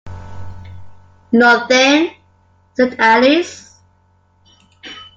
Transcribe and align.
‘Nothing,’ 1.31 2.15
said 2.75 2.95
Alice. 2.99 3.79